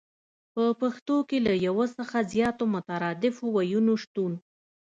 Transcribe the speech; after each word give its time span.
په 0.53 0.63
پښتو 0.81 1.15
کې 1.29 1.37
له 1.45 1.53
يو 1.67 1.77
څخه 1.97 2.17
زياتو 2.31 2.63
مترادفو 2.75 3.45
ويونو 3.55 3.93
شتون 4.03 4.31